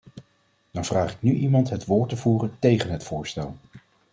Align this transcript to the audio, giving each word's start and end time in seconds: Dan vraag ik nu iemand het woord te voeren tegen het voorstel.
Dan 0.71 0.85
vraag 0.85 1.13
ik 1.13 1.21
nu 1.21 1.33
iemand 1.33 1.69
het 1.69 1.85
woord 1.85 2.09
te 2.09 2.17
voeren 2.17 2.55
tegen 2.59 2.91
het 2.91 3.03
voorstel. 3.03 3.57